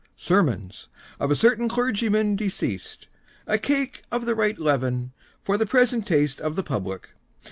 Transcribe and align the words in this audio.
sermons, 0.17 0.87
of 1.19 1.29
a 1.29 1.35
certain 1.35 1.69
clergyman 1.69 2.35
deceased; 2.35 3.07
a 3.45 3.59
cake 3.59 4.01
of 4.11 4.25
the 4.25 4.33
right 4.33 4.57
leaven, 4.57 5.13
for 5.43 5.59
the 5.59 5.65
present 5.67 6.07
taste 6.07 6.41
of 6.41 6.55
the 6.55 6.63
public. 6.63 7.11